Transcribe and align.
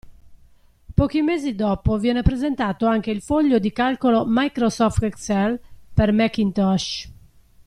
Pochi 0.95 1.21
mesi 1.21 1.53
dopo 1.53 1.99
viene 1.99 2.23
presentato 2.23 2.87
anche 2.87 3.11
il 3.11 3.21
foglio 3.21 3.59
di 3.59 3.71
calcolo 3.71 4.25
Microsoft 4.27 5.03
Excel 5.03 5.61
per 5.93 6.11
Macintosh. 6.11 7.07